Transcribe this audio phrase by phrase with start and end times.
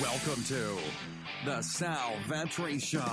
[0.00, 0.78] Welcome to
[1.44, 3.04] the Sal Vetri Show.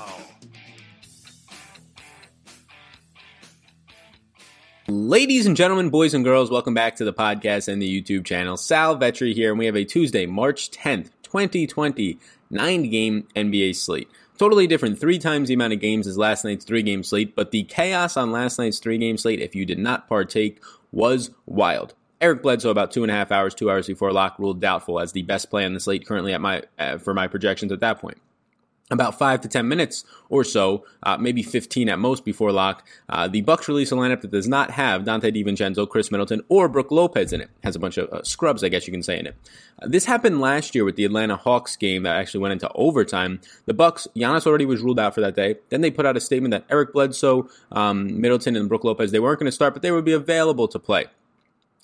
[4.88, 8.56] Ladies and gentlemen, boys and girls, welcome back to the podcast and the YouTube channel.
[8.56, 12.20] Sal Vetri here, and we have a Tuesday, March 10th, 2020,
[12.50, 14.10] nine game NBA slate.
[14.38, 17.52] Totally different, three times the amount of games as last night's three game slate, but
[17.52, 20.64] the chaos on last night's three game slate, if you did not partake,
[20.94, 21.96] was wild.
[22.20, 25.12] Eric Bledsoe, about two and a half hours, two hours before lock, ruled doubtful as
[25.12, 28.00] the best play on the slate currently at my uh, for my projections at that
[28.00, 28.18] point
[28.90, 33.28] about five to ten minutes or so, uh, maybe 15 at most before lock, uh,
[33.28, 36.92] the Bucks release a lineup that does not have Donte DiVincenzo, Khris Middleton, or Brook
[36.92, 37.50] Lopez in it.
[37.64, 39.36] Has a bunch of uh, scrubs, I guess you can say, in it.
[39.82, 43.42] Uh, this happened last year with the Atlanta Hawks game that actually went into overtime.
[43.66, 45.56] The Bucks, Giannis already was ruled out for that day.
[45.70, 49.20] Then they put out a statement that Eric Bledsoe, um, Middleton, and Brook Lopez they
[49.20, 51.08] weren't going to start, but they would be available to play.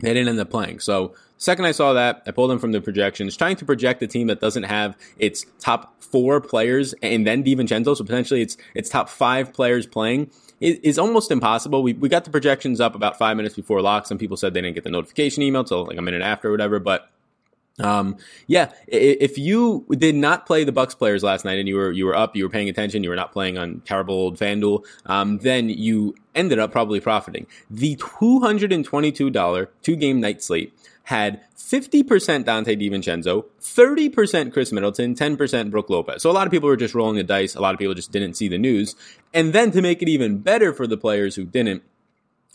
[0.04, 0.80] They didn't end up playing.
[0.80, 4.08] So second I saw that, I pulled them from the projections, trying to project a
[4.08, 8.90] team that doesn't have its top four players and then DiVincenzo, so potentially it's its
[8.90, 10.30] top five players playing
[10.64, 11.84] is almost impossible.
[11.84, 14.08] We, we got the projections up about five minutes before lock.
[14.08, 16.52] Some people said they didn't get the notification email till like a minute after or
[16.52, 17.10] whatever, but
[17.80, 21.92] um, yeah, if you did not play the Bucks players last night and you were
[21.92, 24.86] you were up, you were paying attention, you were not playing on terrible old FanDuel,
[25.08, 27.48] um, then you ended up probably profiting.
[27.72, 34.54] The two hundred and twenty-two dollar two game night slate had 50% Donte DiVincenzo, 30%
[34.54, 36.22] Khris Middleton, 10% Brook Lopez.
[36.22, 37.56] So a lot of people were just rolling the dice.
[37.56, 38.96] A lot of people just didn't see the news.
[39.34, 41.84] And then to make it even better for the players who didn't,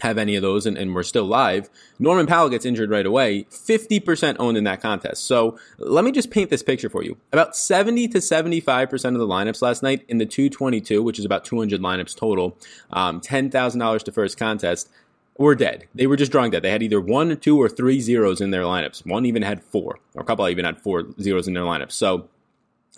[0.01, 1.69] have any of those and, and we're still live.
[1.99, 5.25] Norman Powell gets injured right away, 50% owned in that contest.
[5.25, 7.17] So let me just paint this picture for you.
[7.33, 11.45] About 70 to 75% of the lineups last night in the 222, which is about
[11.45, 12.57] 200 lineups total,
[12.91, 14.89] um, $10,000 to first contest,
[15.37, 15.89] were dead.
[15.95, 16.63] They were just drawing dead.
[16.63, 19.05] They had either one, two, or three zeros in their lineups.
[19.05, 21.93] One even had four, or a couple even had four zeros in their lineups.
[21.93, 22.29] So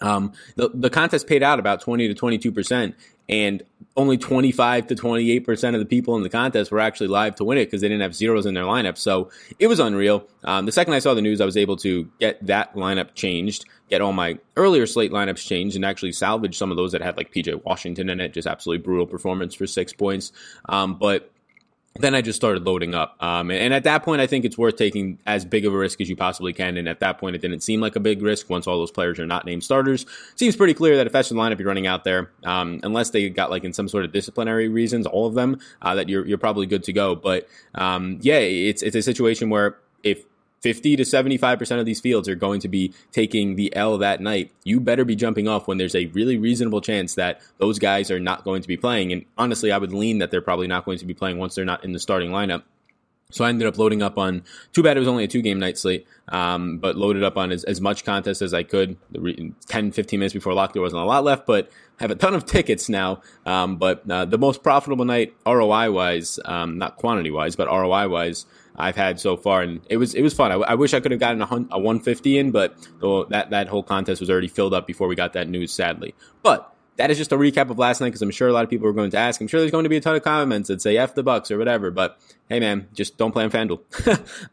[0.01, 2.95] um, the, the contest paid out about 20 to 22%,
[3.29, 3.63] and
[3.97, 7.59] only 25 to 28% of the people in the contest were actually live to win
[7.59, 8.97] it because they didn't have zeros in their lineup.
[8.97, 10.27] So it was unreal.
[10.45, 13.65] Um, the second I saw the news, I was able to get that lineup changed,
[13.89, 17.17] get all my earlier slate lineups changed, and actually salvage some of those that had
[17.17, 18.33] like PJ Washington in it.
[18.33, 20.33] Just absolutely brutal performance for six points.
[20.69, 21.31] Um, but
[21.97, 23.17] then I just started loading up.
[23.21, 26.01] Um, and at that point, I think it's worth taking as big of a risk
[26.01, 26.77] as you possibly can.
[26.77, 29.19] And at that point, it didn't seem like a big risk once all those players
[29.19, 30.07] are not named starters.
[30.37, 33.29] Seems pretty clear that if that's the lineup you're running out there, um, unless they
[33.29, 36.39] got like in some sort of disciplinary reasons, all of them, uh, that you're, you're
[36.39, 37.17] probably good to go.
[37.17, 40.25] But um, yeah, it's, it's a situation where if
[40.61, 44.53] 50 to 75% of these fields are going to be taking the L that night.
[44.65, 48.21] You better be jumping off when there's a really reasonable chance that those guys are
[48.21, 49.13] not going to be playing.
[49.13, 51.65] And honestly, I would lean that they're probably not going to be playing once they're
[51.65, 52.63] not in the starting lineup.
[53.33, 55.59] So I ended up loading up on, too bad it was only a two game
[55.59, 58.97] night slate, um, but loaded up on as, as much contest as I could.
[59.11, 61.71] The 10, 15 minutes before lock, there wasn't a lot left, but
[62.01, 63.23] have a ton of tickets now.
[63.47, 68.09] Um, but uh, the most profitable night, ROI wise, um, not quantity wise, but ROI
[68.09, 70.53] wise, I've had so far, and it was it was fun.
[70.53, 72.77] I, I wish I could have gotten a, a 150 in, but
[73.31, 76.15] that that whole contest was already filled up before we got that news, sadly.
[76.43, 78.71] But that is just a recap of last night because I'm sure a lot of
[78.71, 79.41] people are going to ask.
[79.41, 81.51] I'm sure there's going to be a ton of comments that say "f the Bucks"
[81.51, 81.91] or whatever.
[81.91, 83.81] But hey, man, just don't play on FanDuel.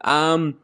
[0.00, 0.56] um,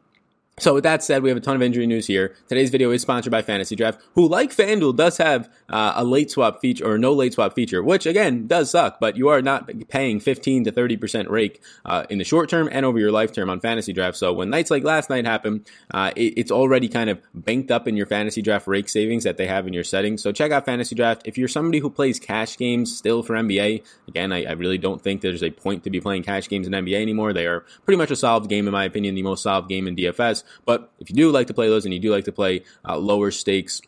[0.57, 2.33] so with that said, we have a ton of injury news here.
[2.47, 6.31] Today's video is sponsored by Fantasy Draft, who like FanDuel does have uh, a late
[6.31, 9.69] swap feature or no late swap feature, which again does suck, but you are not
[9.89, 13.49] paying 15 to 30% rake uh, in the short term and over your life term
[13.49, 14.15] on Fantasy Draft.
[14.15, 17.85] So when nights like last night happen, uh, it, it's already kind of banked up
[17.85, 20.23] in your Fantasy Draft rake savings that they have in your settings.
[20.23, 21.23] So check out Fantasy Draft.
[21.25, 25.01] If you're somebody who plays cash games still for NBA, again, I, I really don't
[25.01, 27.33] think there's a point to be playing cash games in NBA anymore.
[27.33, 29.97] They are pretty much a solved game in my opinion, the most solved game in
[29.97, 30.43] DFS.
[30.65, 32.97] But if you do like to play those and you do like to play uh,
[32.97, 33.81] lower stakes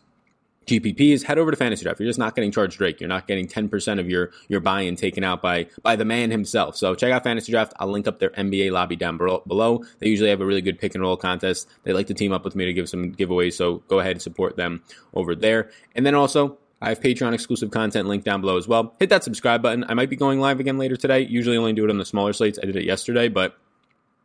[0.68, 1.98] GPPs, head over to Fantasy Draft.
[1.98, 3.00] You're just not getting charged Drake.
[3.00, 6.76] You're not getting 10% of your, your buy-in taken out by, by the man himself.
[6.76, 7.72] So check out Fantasy Draft.
[7.78, 9.84] I'll link up their NBA lobby down below.
[9.98, 11.68] They usually have a really good pick and roll contest.
[11.82, 13.54] They like to team up with me to give some giveaways.
[13.54, 14.82] So go ahead and support them
[15.14, 15.70] over there.
[15.94, 18.94] And then also, I have Patreon exclusive content linked down below as well.
[19.00, 19.84] Hit that subscribe button.
[19.88, 21.20] I might be going live again later today.
[21.20, 22.58] Usually only do it on the smaller slates.
[22.62, 23.56] I did it yesterday, but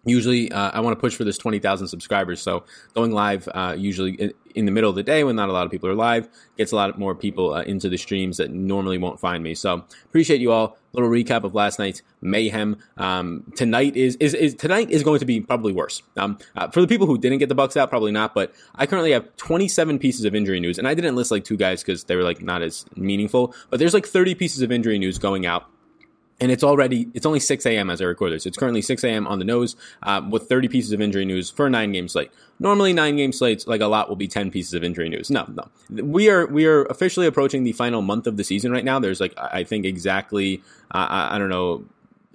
[0.05, 2.63] usually uh, i want to push for this 20000 subscribers so
[2.93, 5.71] going live uh, usually in, the middle of the day when not a lot of
[5.71, 9.19] people are live gets a lot more people uh, into the streams that normally won't
[9.19, 9.55] find me.
[9.55, 10.77] So appreciate you all.
[10.93, 12.77] Little recap of last night's mayhem.
[12.97, 16.03] Um, tonight is, is, is tonight is going to be probably worse.
[16.17, 18.85] Um, uh, for the people who didn't get the bucks out probably not but i
[18.85, 22.03] currently have 27 pieces of injury news and i didn't list like two guys because
[22.05, 25.45] they were like not as meaningful but there's like 30 pieces of injury news going
[25.45, 25.69] out
[26.39, 27.89] and it's already it's only 6 a.m.
[27.89, 28.45] as I record this.
[28.45, 29.27] It's currently 6 a.m.
[29.27, 32.31] on the nose uh, with 30 pieces of injury news for a nine game slate.
[32.59, 35.29] Normally, nine game slates like a lot will be 10 pieces of injury news.
[35.29, 35.67] No, no,
[36.03, 38.99] we are we are officially approaching the final month of the season right now.
[38.99, 41.85] There's like I think exactly uh, I, I don't know.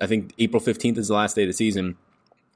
[0.01, 1.97] I think April 15th is the last day of the season.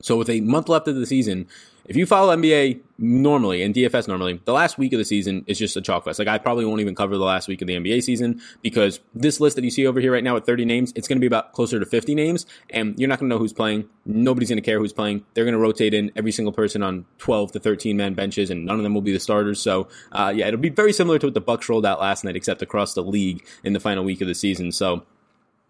[0.00, 1.46] So with a month left of the season,
[1.84, 5.58] if you follow NBA normally and DFS normally, the last week of the season is
[5.58, 6.18] just a chalk fest.
[6.18, 9.40] Like I probably won't even cover the last week of the NBA season because this
[9.40, 11.26] list that you see over here right now with 30 names, it's going to be
[11.26, 13.88] about closer to 50 names, and you're not going to know who's playing.
[14.06, 15.24] Nobody's going to care who's playing.
[15.34, 18.64] They're going to rotate in every single person on 12 to 13 man benches, and
[18.64, 19.60] none of them will be the starters.
[19.60, 22.36] So uh, yeah, it'll be very similar to what the Bucks rolled out last night,
[22.36, 24.72] except across the league in the final week of the season.
[24.72, 25.02] So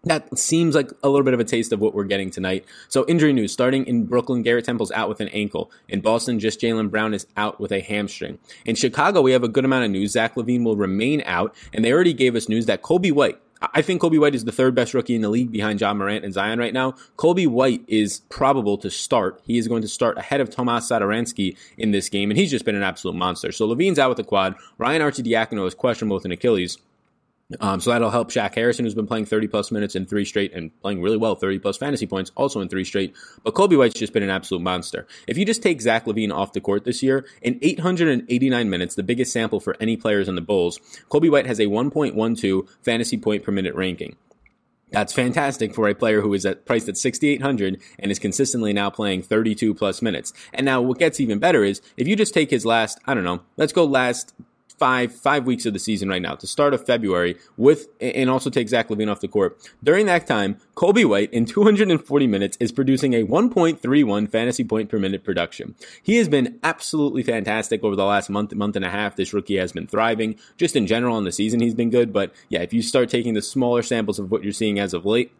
[0.05, 2.65] that seems like a little bit of a taste of what we're getting tonight.
[2.89, 5.71] So injury news starting in Brooklyn, Garrett Temple's out with an ankle.
[5.87, 8.37] In Boston, just Jaylen Brown is out with a hamstring.
[8.65, 10.11] In Chicago, we have a good amount of news.
[10.11, 13.39] Zach LaVine will remain out, and they already gave us news that Coby White,
[13.73, 16.25] I think Coby White is the third best rookie in the league behind John Morant
[16.25, 16.95] and Zion right now.
[17.15, 19.39] Coby White is probable to start.
[19.45, 22.65] He is going to start ahead of Tomas Satoransky in this game, and he's just
[22.65, 23.53] been an absolute monster.
[23.53, 24.55] So LaVine's out with the quad.
[24.77, 26.77] Ryan Arcidiacono is questionable with an Achilles.
[27.59, 30.53] Um, so that'll help Shaq Harrison, who's been playing 30 plus minutes in three straight
[30.53, 33.15] and playing really well, 30 plus fantasy points, also in three straight.
[33.43, 35.07] But Coby White's just been an absolute monster.
[35.27, 39.03] If you just take Zach LaVine off the court this year, in 889 minutes, the
[39.03, 40.79] biggest sample for any players on the Bulls,
[41.09, 44.15] Coby White has a 1.12 fantasy point per minute ranking.
[44.93, 48.91] That's fantastic for a player who is at, priced at 6,800 and is consistently now
[48.91, 50.33] playing 32 plus minutes.
[50.53, 53.23] And now what gets even better is if you just take his last, I don't
[53.23, 54.35] know, let's go last
[54.79, 58.49] five five weeks of the season right now, the start of February, with and also
[58.49, 59.57] take Zach LaVine off the court.
[59.83, 64.99] During that time, Coby White in 240 minutes is producing a 1.31 fantasy point per
[64.99, 65.75] minute production.
[66.01, 69.15] He has been absolutely fantastic over the last month month and a half.
[69.15, 70.37] This rookie has been thriving.
[70.57, 72.13] Just in general in the season, he's been good.
[72.13, 75.05] But yeah, if you start taking the smaller samples of what you're seeing as of
[75.05, 75.31] late,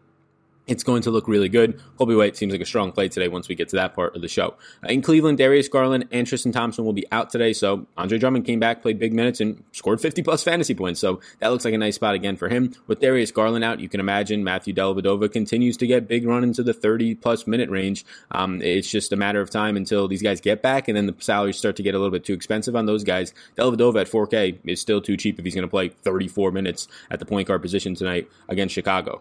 [0.66, 1.80] it's going to look really good.
[1.98, 4.22] Coby White seems like a strong play today once we get to that part of
[4.22, 4.54] the show.
[4.82, 7.52] Uh, in Cleveland, Darius Garland and Tristan Thompson will be out today.
[7.52, 11.00] So Andre Drummond came back, played big minutes, and scored 50 plus fantasy points.
[11.00, 12.74] So that looks like a nice spot again for him.
[12.86, 16.62] With Darius Garland out, you can imagine Matthew Dellavedova continues to get big run into
[16.62, 18.04] the 30 plus minute range.
[18.30, 21.14] Um, it's just a matter of time until these guys get back, and then the
[21.18, 23.34] salaries start to get a little bit too expensive on those guys.
[23.56, 27.18] Dellavedova at 4K is still too cheap if he's going to play 34 minutes at
[27.18, 29.20] the point guard position tonight against Chicago.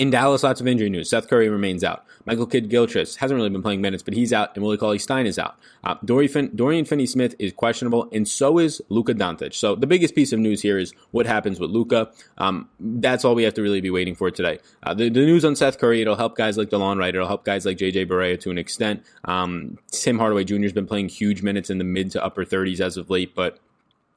[0.00, 1.10] In Dallas, lots of injury news.
[1.10, 2.06] Seth Curry remains out.
[2.24, 5.26] Michael Kidd Gilchrist hasn't really been playing minutes, but he's out, and Willie Cauley Stein
[5.26, 5.58] is out.
[5.84, 9.52] Uh, Dorian, Dorian Finney Smith is questionable, and so is Luka Doncic.
[9.52, 12.10] So the biggest piece of news here is what happens with Luka.
[12.38, 14.60] Um, that's all we have to really be waiting for today.
[14.82, 17.44] Uh, the, the, news on Seth Curry, it'll help guys like DeLon Wright, it'll help
[17.44, 19.04] guys like JJ Barea to an extent.
[19.26, 20.62] Um, Tim Hardaway Jr.
[20.62, 23.58] has been playing huge minutes in the mid to upper 30s as of late, but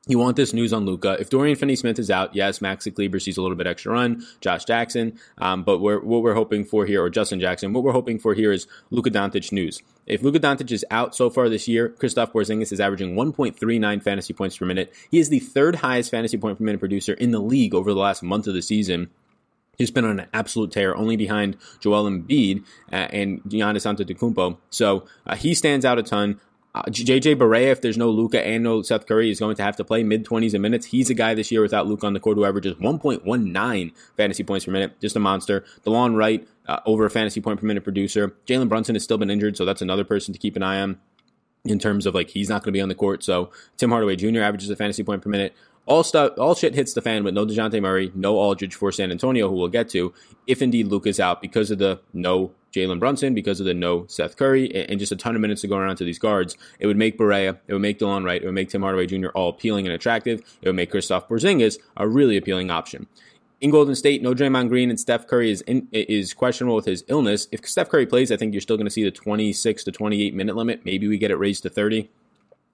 [0.06, 1.16] you want this news on Luka.
[1.20, 4.66] If Dorian Finney-Smith is out, yes, Maxi Kleber sees a little bit extra run, Josh
[4.66, 8.20] Jackson, um, but we're, what we're hoping for here, or Justin Jackson, what we're hoping
[8.20, 9.82] for here is Luka Doncic news.
[10.06, 14.34] If Luka Doncic is out so far this year, Kristaps Porzingis is averaging 1.39 fantasy
[14.34, 14.94] points per minute.
[15.10, 18.00] He is the third highest fantasy point per minute producer in the league over the
[18.00, 19.10] last month of the season.
[19.78, 24.58] He's been on an absolute tear, only behind Joel Embiid uh, and Giannis Antetokounmpo.
[24.70, 26.40] So uh, he stands out a ton.
[26.76, 29.76] Uh, JJ Barea, if there's no Luka and no Seth Curry, is going to have
[29.76, 30.88] to play mid 20s a minutes.
[30.88, 34.66] He's a guy this year without Luka on the court who averages 1.19 fantasy points
[34.66, 35.00] per minute.
[35.00, 35.64] Just a monster.
[35.86, 38.36] DeLon Wright, uh, over a fantasy point per minute producer.
[38.48, 40.98] Jalen Brunson has still been injured, so that's another person to keep an eye on
[41.64, 43.24] in terms of like he's not going to be on the court.
[43.24, 44.42] So Tim Hardaway Jr.
[44.42, 45.54] averages a fantasy point per minute.
[45.86, 49.12] All stuff, all shit hits the fan with no Dejounte Murray, no Aldridge for San
[49.12, 50.14] Antonio, who we'll get to
[50.48, 54.36] if indeed Luka's out because of the no Jalen Brunson, because of the no Seth
[54.36, 56.58] Curry, and just a ton of minutes to go around to these guards.
[56.80, 59.30] It would make Barea, it would make DeLon Wright, it would make Tim Hardaway Jr.
[59.30, 60.42] all appealing and attractive.
[60.62, 63.08] It would make Kristaps Porzingis a really appealing option.
[63.62, 67.06] In Golden State, no Draymond Green and Steph Curry is in, is questionable with his
[67.08, 67.48] illness.
[67.54, 70.34] If Steph Curry plays, I think you're still going to see the 26 to 28
[70.36, 70.82] minute limit.
[70.84, 72.10] Maybe we get it raised to 30.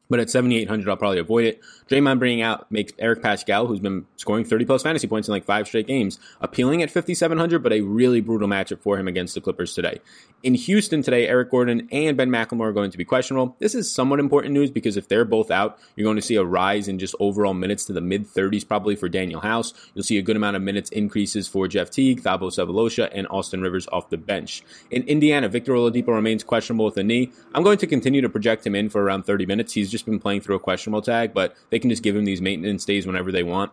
[0.10, 1.62] But at 7,800, I'll probably avoid it.
[1.88, 5.46] Draymond bringing out makes Eric Paschall, who's been scoring 30 plus fantasy points in like
[5.46, 9.42] five straight games, appealing at 5,700, but a really brutal matchup for him against the
[9.42, 10.00] Clippers today.
[10.42, 13.56] In Houston today, Eric Gordon and Ben McLemore are going to be questionable.
[13.60, 16.44] This is somewhat important news because if they're both out, you're going to see a
[16.44, 19.74] rise in just overall minutes to the mid 30s probably for Danuel House.
[19.94, 23.62] You'll see a good amount of minutes increases for Jeff Teague, Thabo Sefolosha, and Austin
[23.62, 24.64] Rivers off the bench.
[24.90, 27.32] In Indiana, Victor Oladipo remains questionable with a knee.
[27.54, 29.74] I'm going to continue to project him in for around 30 minutes.
[29.74, 32.26] He's just just been playing through a questionable tag, but they can just give him
[32.26, 33.72] these maintenance days whenever they want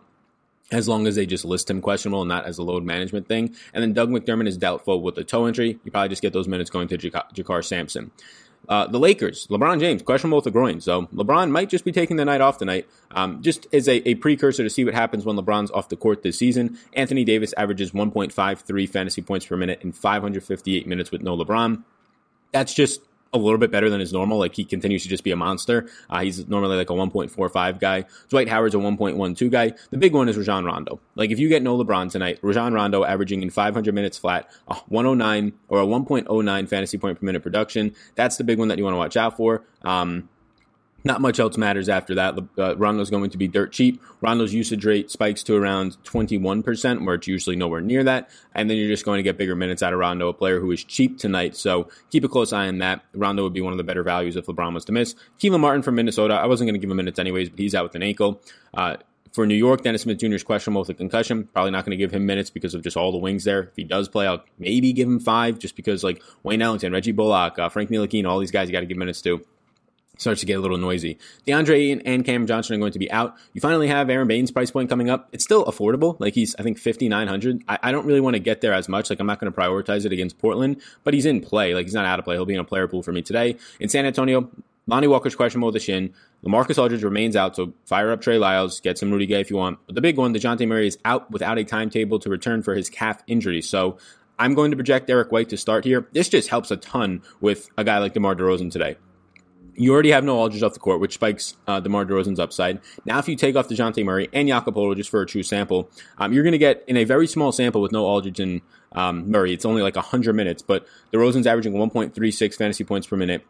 [0.71, 3.55] as long as they just list him questionable and not as a load management thing.
[3.73, 5.79] And then Doug McDermott is doubtful with the toe injury.
[5.83, 8.11] You probably just get those minutes going to JaKarr Sampson.
[8.67, 10.81] Uh, the Lakers, LeBron James, questionable with the groin.
[10.81, 14.15] So LeBron might just be taking the night off tonight, um, just as a, a,
[14.15, 16.77] precursor to see what happens when LeBron's off the court this season.
[16.91, 21.83] Anthony Davis averages 1.53 fantasy points per minute in 558 minutes with no LeBron.
[22.51, 23.01] That's just
[23.33, 24.37] a little bit better than his normal.
[24.39, 25.89] Like he continues to just be a monster.
[26.09, 28.05] Uh, he's normally like a 1.45 guy.
[28.29, 29.73] Dwight Howard's a 1.12 guy.
[29.89, 30.99] The big one is Rajon Rondo.
[31.15, 34.75] Like if you get no LeBron tonight, Rajon Rondo averaging in 500 minutes flat, a
[34.87, 37.93] 109 or a 1.09 fantasy point per minute production.
[38.15, 39.63] That's the big one that you want to watch out for.
[39.83, 40.29] Um,
[41.03, 42.37] not much else matters after that.
[42.57, 44.01] Uh, Rondo's going to be dirt cheap.
[44.21, 48.29] Rondo's usage rate spikes to around 21%, where it's usually nowhere near that.
[48.53, 50.71] And then you're just going to get bigger minutes out of Rondo, a player who
[50.71, 51.55] is cheap tonight.
[51.55, 53.03] So keep a close eye on that.
[53.13, 55.15] Rondo would be one of the better values if LeBron was to miss.
[55.39, 56.33] Kelan Martin from Minnesota.
[56.33, 58.41] I wasn't going to give him minutes anyways, but he's out with an ankle.
[58.73, 58.97] Uh,
[59.33, 60.33] for New York, Dennis Smith Jr.
[60.33, 61.47] is questionable with a concussion.
[61.53, 63.63] Probably not going to give him minutes because of just all the wings there.
[63.63, 67.11] If he does play, I'll maybe give him five just because, like, Wayne Ellington, Reggie
[67.11, 69.45] Bullock, uh, Frank Ntilikina, all these guys you got to give minutes to
[70.17, 71.17] starts to get a little noisy.
[71.47, 73.35] DeAndre and Cam Johnson are going to be out.
[73.53, 75.29] You finally have Aron Baynes' price point coming up.
[75.31, 76.19] It's still affordable.
[76.19, 77.63] Like he's, I think, 5,900.
[77.67, 79.09] I, I don't really want to get there as much.
[79.09, 81.73] Like I'm not going to prioritize it against Portland, but he's in play.
[81.73, 82.35] Like he's not out of play.
[82.35, 83.57] He'll be in a player pool for me today.
[83.79, 84.49] In San Antonio,
[84.87, 86.13] Lonnie Walker's questionable with the shin.
[86.45, 89.57] LaMarcus Aldridge remains out, so fire up Trey Lyles, get some Rudy Gay if you
[89.57, 89.79] want.
[89.85, 92.89] But the big one, DeJounte Murray is out without a timetable to return for his
[92.89, 93.61] calf injury.
[93.61, 93.97] So
[94.39, 96.07] I'm going to project Derrick White to start here.
[96.13, 98.97] This just helps a ton with a guy like DeMar DeRozan today
[99.77, 102.81] you already have no Aldridge off the court, which spikes uh, DeMar DeRozan's upside.
[103.05, 106.33] Now, if you take off DeJounte Murray and Jakob just for a true sample, um,
[106.33, 108.61] you're going to get in a very small sample with no Aldridge and
[108.93, 109.53] um, Murray.
[109.53, 113.45] It's only like 100 minutes, but DeRozan's averaging 1.36 fantasy points per minute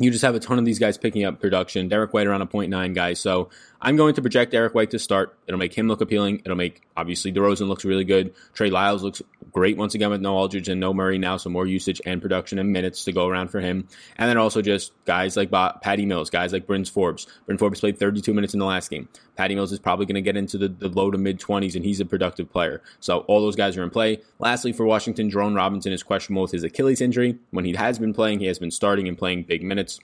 [0.00, 1.86] you just have a ton of these guys picking up production.
[1.86, 3.12] Derrick White around a 0.9 guy.
[3.12, 3.50] So
[3.82, 5.38] I'm going to project Derrick White to start.
[5.46, 6.42] It'll make him look appealing.
[6.44, 8.34] It'll make, obviously, DeRozan looks really good.
[8.52, 9.22] Trey Lyles looks
[9.52, 11.38] great once again with no Aldridge and no Murray now.
[11.38, 13.88] So more usage and production and minutes to go around for him.
[14.16, 17.26] And then also just guys like Patty Mills, guys like Bryn Forbes.
[17.46, 19.08] Bryn Forbes played 32 minutes in the last game.
[19.36, 21.84] Patty Mills is probably going to get into the, the low to mid 20s, and
[21.84, 22.82] he's a productive player.
[23.00, 24.20] So all those guys are in play.
[24.38, 27.38] Lastly, for Washington, Jerome Robinson is questionable with his Achilles injury.
[27.50, 30.00] When he has been playing, he has been starting and playing big minutes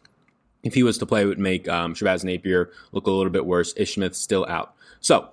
[0.62, 3.46] if he was to play, it would make um, Shabazz Napier look a little bit
[3.46, 3.72] worse.
[3.76, 4.74] Ish Smith still out.
[5.00, 5.30] So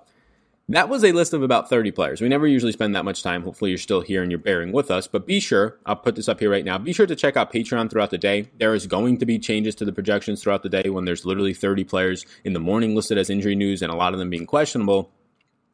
[0.69, 2.21] that was a list of about 30 players.
[2.21, 3.43] We never usually spend that much time.
[3.43, 5.07] Hopefully, you're still here and you're bearing with us.
[5.07, 6.77] But be sure, I'll put this up here right now.
[6.77, 8.49] Be sure to check out Patreon throughout the day.
[8.59, 11.53] There is going to be changes to the projections throughout the day when there's literally
[11.53, 14.45] 30 players in the morning listed as injury news and a lot of them being
[14.45, 15.11] questionable.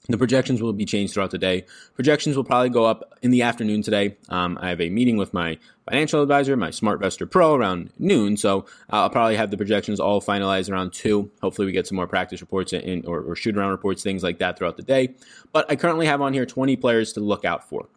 [0.09, 1.65] The projections will be changed throughout the day.
[1.93, 4.17] Projections will probably go up in the afternoon today.
[4.27, 8.35] Um, I have a meeting with my financial advisor, my SmartVestor Pro, around noon.
[8.35, 11.29] So I'll probably have the projections all finalized around two.
[11.43, 14.39] Hopefully, we get some more practice reports in, or, or shoot around reports, things like
[14.39, 15.13] that throughout the day.
[15.51, 17.87] But I currently have on here 20 players to look out for.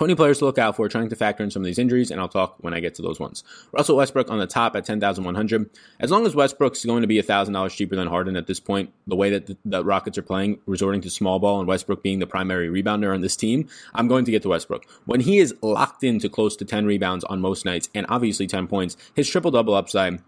[0.00, 2.18] 20 players to look out for, trying to factor in some of these injuries, and
[2.18, 3.44] I'll talk when I get to those ones.
[3.70, 5.70] Russell Westbrook on the top at 10,100.
[6.00, 9.14] As long as Westbrook's going to be $1,000 cheaper than Harden at this point, the
[9.14, 12.26] way that the, the, Rockets are playing, resorting to small ball and Westbrook being the
[12.26, 14.86] primary rebounder on this team, I'm going to get to Westbrook.
[15.04, 18.68] When he is locked into close to 10 rebounds on most nights and obviously 10
[18.68, 20.22] points, his triple double upside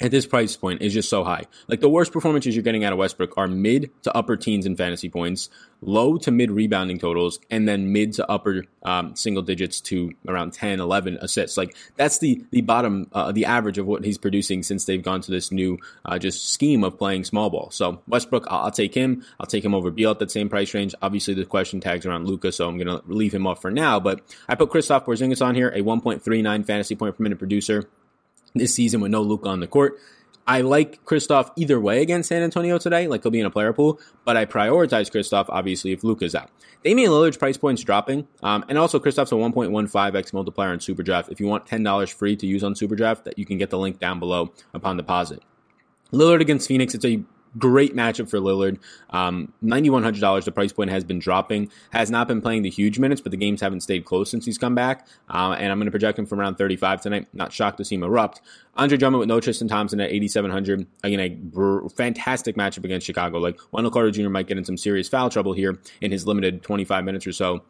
[0.00, 1.44] at this price point is just so high.
[1.68, 4.76] Like the worst performances you're getting out of Westbrook are mid to upper teens in
[4.76, 5.48] fantasy points,
[5.80, 10.52] low to mid rebounding totals, and then mid to upper um, single digits to around
[10.52, 11.56] 10, 11 assists.
[11.56, 15.22] Like that's the the bottom, uh, the average of what he's producing since they've gone
[15.22, 17.70] to this new uh, just scheme of playing small ball.
[17.70, 19.24] So Westbrook, I'll, I'll, take him.
[19.40, 20.94] I'll take him over Beal at that same price range.
[21.00, 23.98] Obviously, the question tags around Luka, so I'm going to leave him off for now.
[23.98, 27.88] But I put Kristaps Porzingis on here, a 1.39 fantasy point per minute producer
[28.58, 29.98] this season with no Luka on the court.
[30.48, 33.72] I like Kristaps either way against San Antonio today, like he'll be in a player
[33.72, 36.50] pool, but I prioritize Kristaps obviously if Luka's out.
[36.84, 41.32] Damian Lillard's price point's dropping, um, and also Kristaps a 1.15x multiplier on SuperDraft.
[41.32, 43.98] If you want $10 free to use on SuperDraft, that you can get the link
[43.98, 45.42] down below upon deposit.
[46.12, 47.24] Lillard against Phoenix, it's a
[47.58, 48.78] great matchup for Lillard.
[49.10, 51.70] Um, $9,100, the price point has been dropping.
[51.90, 54.58] Has not been playing the huge minutes, but the games haven't stayed close since he's
[54.58, 55.06] come back.
[55.28, 57.28] Uh, and I'm going to project him from around 35 tonight.
[57.32, 58.40] Not shocked to see him erupt.
[58.76, 60.86] Andre Drummond with no Tristan Thompson at 8,700.
[61.02, 63.38] Again, a br- fantastic matchup against Chicago.
[63.38, 64.28] Like, Wendell Carter Jr.
[64.28, 67.62] might get in some serious foul trouble here in his limited 25 minutes or so.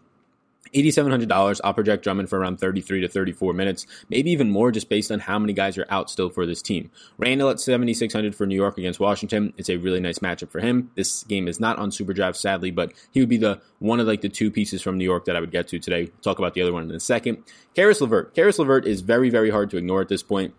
[0.72, 1.60] $8,700.
[1.64, 5.20] I'll project Drummond for around 33 to 34 minutes, maybe even more just based on
[5.20, 6.90] how many guys are out still for this team.
[7.18, 9.52] Randall at 7,600 for New York against Washington.
[9.56, 10.90] It's a really nice matchup for him.
[10.94, 14.20] This game is not on SuperDraft, sadly, but he would be the one of like
[14.20, 16.04] the two pieces from New York that I would get to today.
[16.04, 17.42] We'll talk about the other one in a second.
[17.74, 18.34] Caris LeVert.
[18.34, 20.54] Caris LeVert is very, very hard to ignore at this point.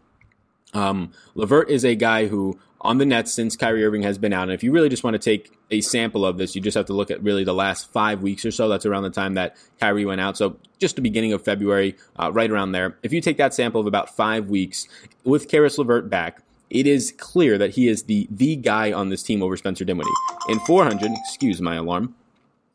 [0.74, 4.43] Um, LeVert is a guy who on the Nets since Kyrie Irving has been out.
[4.43, 6.86] And if you really just want to take a sample of this, you just have
[6.86, 8.69] to look at really the last five weeks or so.
[8.69, 10.38] That's around the time that Kyrie went out.
[10.38, 12.98] So just the beginning of February, uh, right around there.
[13.03, 14.88] If you take that sample of about five weeks
[15.24, 19.24] with Caris LeVert back, it is clear that he is the the guy on this
[19.24, 20.10] team over Spencer Dinwiddie.
[20.50, 22.13] In 400, excuse my alarm,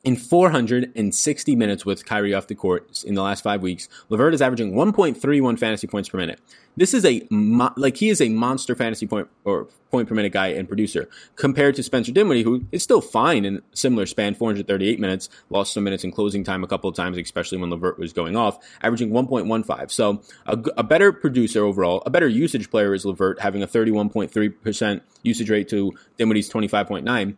[0.04, 4.42] in 460 minutes with Kyrie off the court in the last five weeks, LeVert is
[4.42, 6.40] averaging 1.31 fantasy points per minute.
[6.76, 10.32] This is a mo- like he is a monster fantasy point or point per minute
[10.32, 14.99] guy and producer compared to Spencer Dinwiddie, who is still fine in similar span, 438
[14.99, 18.12] minutes, lost some minutes in closing time a couple of times, especially when LeVert was
[18.12, 19.90] going off, averaging 1.15.
[19.90, 25.00] So a, a better producer overall, a better usage player is LeVert, having a 31.3%
[25.23, 27.37] usage rate to Dinwiddie's 25.9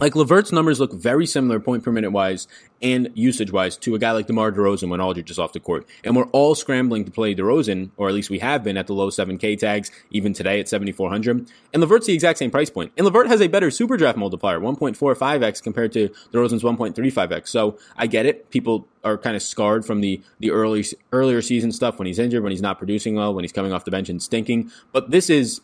[0.00, 2.48] like LeVert's numbers look very similar point per minute wise
[2.82, 5.86] and usage wise to a guy like DeMar DeRozan when Aldridge is off the court.
[6.04, 8.92] And we're all scrambling to play DeRozan, or at least we have been at the
[8.92, 11.48] low 7K tags, even today at 7,400.
[11.72, 12.92] And LeVert's the exact same price point.
[12.96, 17.48] And LeVert has a better super draft multiplier, 1.45x compared to DeRozan's 1.35x.
[17.48, 18.50] So I get it.
[18.50, 22.42] People are kind of scarred from the, the early, earlier season stuff when he's injured,
[22.42, 24.70] when he's not producing well, when he's coming off the bench and stinking.
[24.92, 25.60] But this is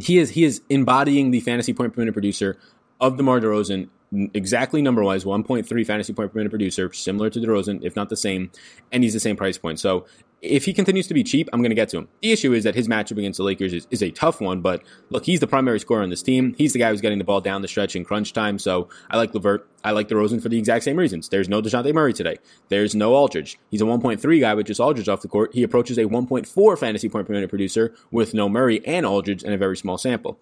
[0.00, 2.58] he is he is embodying the fantasy point per minute producer
[3.00, 3.88] of DeMar DeRozan,
[4.34, 8.16] exactly number wise, 1.3 fantasy point per minute producer, similar to DeRozan, if not the
[8.16, 8.50] same,
[8.92, 9.78] and he's the same price point.
[9.78, 10.06] So
[10.40, 12.08] if he continues to be cheap, I'm going to get to him.
[12.22, 14.82] The issue is that his matchup against the Lakers is, is, a tough one, but
[15.10, 16.54] look, he's the primary scorer on this team.
[16.56, 18.58] He's the guy who's getting the ball down the stretch in crunch time.
[18.58, 19.68] So I like LeVert.
[19.82, 21.28] I like DeRozan for the exact same reasons.
[21.28, 22.38] There's no DeJounte Murray today.
[22.68, 23.58] There's no Aldridge.
[23.70, 25.54] He's a 1.3 guy with just Aldridge off the court.
[25.54, 29.52] He approaches a 1.4 fantasy point per minute producer with no Murray and Aldridge in
[29.52, 30.38] a very small sample.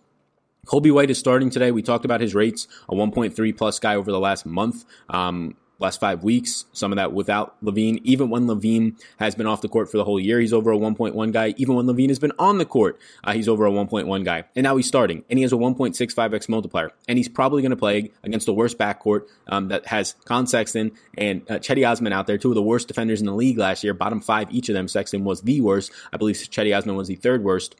[0.66, 1.70] Coby White is starting today.
[1.70, 4.84] We talked about his rates, a 1.3 plus guy over the last month.
[5.08, 8.00] Um, last five weeks, some of that without LaVine.
[8.04, 10.76] Even when LaVine has been off the court for the whole year, he's over a
[10.76, 11.54] 1.1 guy.
[11.56, 14.44] Even when LaVine has been on the court, uh, he's over a 1.1 guy.
[14.54, 16.90] And now he's starting, and he has a 1.65x multiplier.
[17.08, 20.92] And he's probably going to play against the worst backcourt um, that has Collin Sexton
[21.16, 23.84] and uh, Cedi Osman out there, two of the worst defenders in the league last
[23.84, 24.88] year, bottom five each of them.
[24.88, 25.92] Sexton was the worst.
[26.12, 27.76] I believe Cedi Osman was the third worst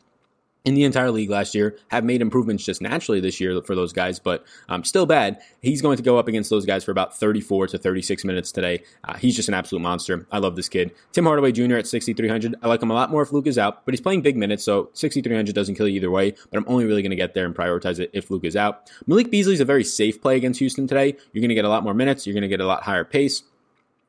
[0.67, 3.93] in the entire league last year, have made improvements just naturally this year for those
[3.93, 5.39] guys, but um, still bad.
[5.63, 8.83] He's going to go up against those guys for about 34 to 36 minutes today.
[9.05, 10.27] Uh, he's just an absolute monster.
[10.33, 10.91] I love this kid.
[11.13, 11.77] Tim Hardaway Jr.
[11.77, 12.57] at 6,300.
[12.63, 14.65] I like him a lot more if Luke is out, but he's playing big minutes,
[14.65, 17.47] so 6,300 doesn't kill you either way, but I'm only really going to get there
[17.47, 18.91] and prioritize it if Luke is out.
[19.07, 21.17] Malik Beasley is a very safe play against Houston today.
[21.33, 22.27] You're going to get a lot more minutes.
[22.27, 23.45] You're going to get a lot higher pace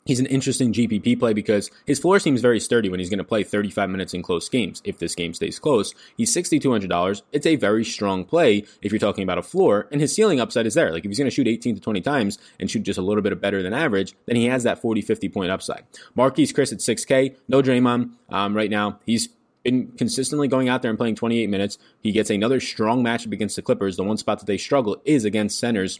[0.08, 3.24] he's an interesting GPP play because his floor seems very sturdy when he's going to
[3.24, 4.82] play 35 minutes in close games.
[4.84, 7.22] If this game stays close, he's $6,200.
[7.32, 10.65] It's a very strong play if you're talking about a floor, and his ceiling upside
[10.65, 10.91] is there.
[10.91, 13.22] Like if he's going to shoot 18 to 20 times and shoot just a little
[13.22, 15.84] bit better than average, then he has that 40, 50 point upside.
[16.17, 19.00] Marquese Chriss at 6K, no Draymond um, right now.
[19.06, 19.30] He's
[19.63, 21.78] been consistently going out there and playing 28 minutes.
[22.00, 23.98] He gets another strong matchup against the Clippers.
[23.98, 26.00] The one spot that they struggle is against centers.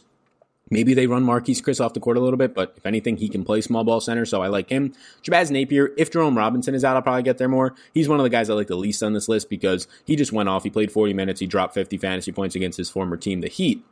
[0.70, 3.28] Maybe they run Marquese Chriss off the court a little bit, but if anything, he
[3.28, 4.92] can play small ball center, so I like him.
[5.22, 7.74] Shabazz Napier, if Jerome Robinson is out, I'll probably get there more.
[7.94, 10.32] He's one of the guys I like the least on this list because he just
[10.32, 10.64] went off.
[10.64, 11.40] He played 40 minutes.
[11.40, 13.84] He dropped 50 fantasy points against his former team, the Heat.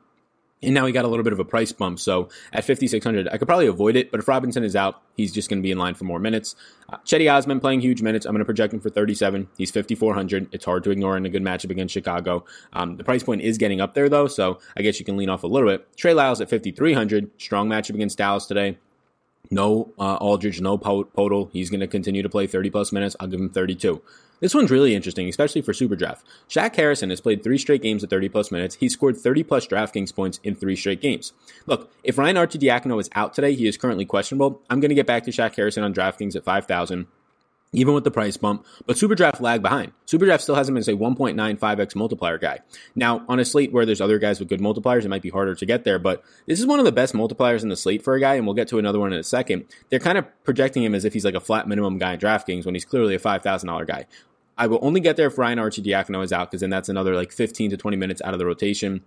[0.63, 2.01] And now he got a little bit of a price bump.
[2.01, 4.11] So at 5,600, I could probably avoid it.
[4.11, 6.57] But if Robinson is out, he's just going to be in line for more minutes.
[6.89, 8.25] Uh, Cedi Osman playing huge minutes.
[8.25, 9.49] I'm going to project him for 37.
[9.59, 10.49] He's 5,400.
[10.53, 12.45] It's hard to ignore in a good matchup against Chicago.
[12.73, 14.29] Um, the price point is getting up there, though.
[14.29, 15.95] So I guess you can lean off a little bit.
[15.97, 17.31] Trey Lyles at 5,300.
[17.39, 18.79] Strong matchup against Dallas today.
[19.51, 21.51] No uh, Aldridge, no Poeltl.
[21.53, 23.15] He's going to continue to play 30 plus minutes.
[23.21, 24.03] I'll give him 32.
[24.41, 26.27] This one's really interesting, especially for Super Draft.
[26.49, 28.75] Shaq Harrison has played three straight games at 30 plus minutes.
[28.77, 31.33] He scored 30 plus DraftKings points in three straight games.
[31.67, 34.61] Look, if Ryan Arcidiacono is out today, he is currently questionable.
[34.69, 37.07] I'm going to get back to Shaq Harrison on DraftKings at 5,000
[37.73, 38.65] even with the price bump.
[38.87, 39.93] But Superdraft lagged behind.
[40.07, 42.61] Superdraft still hasn't been, a 1.95x multiplier guy.
[42.95, 45.55] Now, on a slate where there's other guys with good multipliers, it might be harder
[45.55, 48.15] to get there, but this is one of the best multipliers in the slate for
[48.15, 49.65] a guy, and we'll get to another one in a second.
[49.91, 52.65] They're kind of projecting him as if he's like a flat minimum guy in DraftKings
[52.65, 54.07] when he's clearly a $5,000 guy.
[54.59, 57.31] I will only get there if Ryan Arcidiacono is out because then that's another like
[57.31, 59.03] 15 to 20 minutes out of the rotation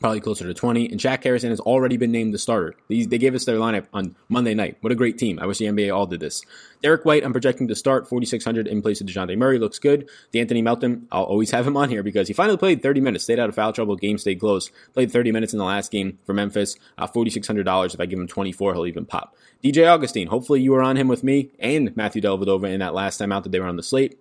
[0.00, 0.90] probably closer to 20.
[0.90, 2.74] And Shaq Harrison has already been named the starter.
[2.88, 4.78] These, they gave us their lineup on Monday night.
[4.80, 5.38] What a great team.
[5.38, 6.42] I wish the NBA all did this.
[6.82, 9.58] Derrick White, I'm projecting to start 4,600 in place of DeJounte Murray.
[9.58, 10.08] Looks good.
[10.32, 13.38] De'Anthony Melton, I'll always have him on here because he finally played 30 minutes, stayed
[13.38, 14.70] out of foul trouble, game stayed close.
[14.94, 16.76] Played 30 minutes in the last game for Memphis.
[16.98, 17.94] Uh, $4,600.
[17.94, 19.34] If I give him 24, he'll even pop.
[19.64, 23.18] DJ Augustin, hopefully you were on him with me and Matthew Dellavedova in that last
[23.18, 24.18] time out that they were on the slate.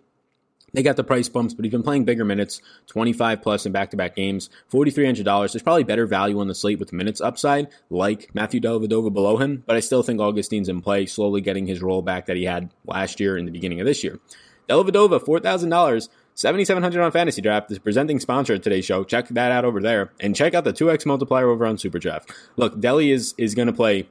[0.76, 3.92] They got the price bumps, but he's been playing bigger minutes, 25 plus in back
[3.92, 5.54] to back games, $4,300.
[5.54, 9.64] There's probably better value on the slate with minutes upside, like Matthew Dellavedova below him,
[9.66, 12.72] but I still think Augustin's in play, slowly getting his role back that he had
[12.86, 14.20] last year in the beginning of this year.
[14.68, 16.10] Dellavedova, $4,000.
[16.38, 19.06] 7,700 on Fantasy Draft, the presenting sponsor of today's show.
[19.06, 20.12] Check that out over there.
[20.20, 22.30] And check out the 2x multiplier over on Super Draft.
[22.58, 24.10] Look, Delhi is, is going to play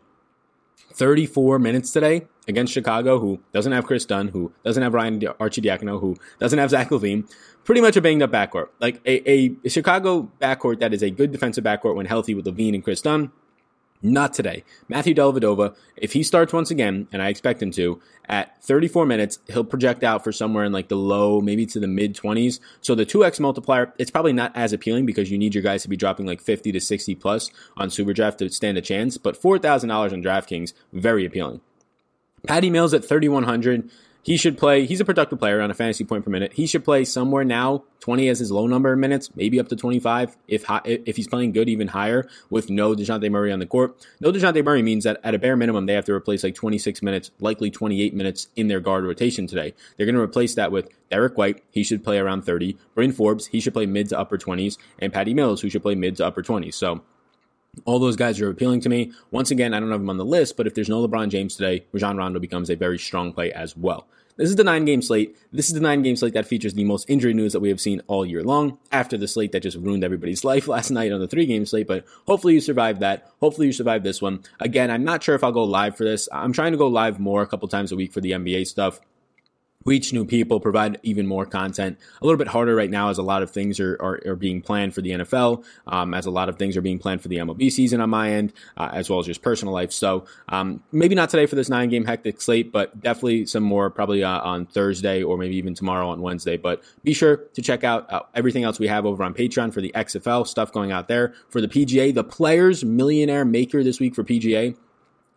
[0.94, 6.00] 34 minutes today against Chicago, who doesn't have Kris Dunn, who doesn't have Ryan Arcidiacono,
[6.00, 7.28] who doesn't have Zach LaVine,
[7.64, 8.68] Pretty much a banged up backcourt.
[8.78, 12.74] Like a, a Chicago backcourt that is a good defensive backcourt when healthy with LaVine
[12.74, 13.32] and Kris Dunn
[14.02, 14.64] not today.
[14.86, 19.38] Matthew Dellavedova, if he starts once again, and I expect him to, at 34 minutes,
[19.48, 22.60] he'll project out for somewhere in like the low, maybe to the mid 20s.
[22.82, 25.88] So the 2x multiplier, it's probably not as appealing because you need your guys to
[25.88, 29.16] be dropping like 50 to 60 plus on Superdraft to stand a chance.
[29.16, 31.62] But $4,000 on DraftKings, very appealing.
[32.46, 33.90] Patty Mills at 3,100.
[34.22, 34.86] He should play.
[34.86, 36.54] He's a productive player on a fantasy point per minute.
[36.54, 39.76] He should play somewhere now 20 as his low number of minutes, maybe up to
[39.76, 43.94] 25 if if he's playing good, even higher with no Dejounte Murray on the court.
[44.20, 47.02] No Dejounte Murray means that at a bare minimum they have to replace like 26
[47.02, 49.74] minutes, likely 28 minutes in their guard rotation today.
[49.96, 51.62] They're going to replace that with Derrick White.
[51.70, 52.78] He should play around 30.
[52.94, 53.48] Bryn Forbes.
[53.48, 56.26] He should play mid to upper 20s, and Patty Mills, who should play mid to
[56.26, 56.74] upper 20s.
[56.74, 57.02] So
[57.84, 59.12] all those guys are appealing to me.
[59.30, 61.56] Once again, I don't have them on the list, but if there's no LeBron James
[61.56, 64.06] today, Rajon Rondo becomes a very strong play as well.
[64.36, 65.36] This is the nine game slate.
[65.52, 67.80] This is the nine game slate that features the most injury news that we have
[67.80, 71.20] seen all year long after the slate that just ruined everybody's life last night on
[71.20, 71.86] the three game slate.
[71.86, 73.30] But hopefully you survived that.
[73.38, 74.42] Hopefully you survived this one.
[74.58, 76.28] Again, I'm not sure if I'll go live for this.
[76.32, 79.00] I'm trying to go live more a couple times a week for the NBA stuff
[79.84, 81.98] reach new people, provide even more content.
[82.20, 84.62] A little bit harder right now as a lot of things are, are, are being
[84.62, 87.36] planned for the NFL, um, as a lot of things are being planned for the
[87.36, 89.92] MLB season on my end, uh, as well as just personal life.
[89.92, 93.90] So um, maybe not today for this nine game hectic slate, but definitely some more
[93.90, 96.56] probably uh, on Thursday or maybe even tomorrow on Wednesday.
[96.56, 99.80] But be sure to check out uh, everything else we have over on Patreon for
[99.80, 101.34] the XFL stuff going out there.
[101.48, 104.76] For the PGA, the Players Millionaire Maker this week for PGA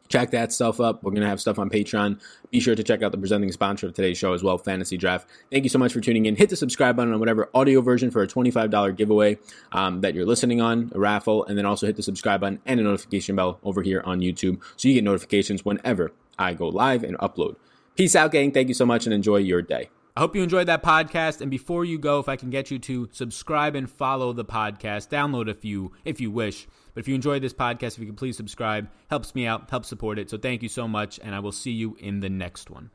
[0.09, 1.03] check that stuff up.
[1.03, 2.19] We're going to have stuff on Patreon.
[2.51, 5.27] Be sure to check out the presenting sponsor of today's show as well, Fantasy Draft.
[5.51, 6.35] Thank you so much for tuning in.
[6.35, 9.37] Hit the subscribe button on whatever audio version for a $25 giveaway
[9.71, 12.79] um, that you're listening on, a raffle, and then also hit the subscribe button and
[12.79, 17.03] a notification bell over here on YouTube so you get notifications whenever I go live
[17.03, 17.55] and upload.
[17.95, 18.51] Peace out, gang.
[18.51, 19.89] Thank you so much and enjoy your day.
[20.17, 21.41] I hope you enjoyed that podcast.
[21.41, 25.09] And before you go, if I can get you to subscribe and follow the podcast,
[25.09, 26.67] download a few if you wish.
[26.97, 29.87] But if you enjoyed this podcast, if you could please subscribe, helps me out, helps
[29.87, 30.31] support it.
[30.31, 32.89] So thank you so much, and I will see you in the next one.